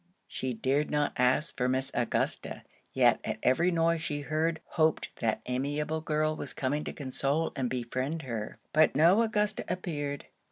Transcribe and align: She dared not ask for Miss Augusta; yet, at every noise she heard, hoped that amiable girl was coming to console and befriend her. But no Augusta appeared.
She 0.25 0.53
dared 0.55 0.89
not 0.89 1.13
ask 1.15 1.55
for 1.55 1.69
Miss 1.69 1.91
Augusta; 1.93 2.63
yet, 2.91 3.19
at 3.23 3.37
every 3.43 3.69
noise 3.69 4.01
she 4.01 4.21
heard, 4.21 4.59
hoped 4.69 5.15
that 5.17 5.41
amiable 5.45 6.01
girl 6.01 6.35
was 6.35 6.55
coming 6.55 6.83
to 6.85 6.91
console 6.91 7.53
and 7.55 7.69
befriend 7.69 8.23
her. 8.23 8.57
But 8.73 8.95
no 8.95 9.21
Augusta 9.21 9.63
appeared. 9.67 10.25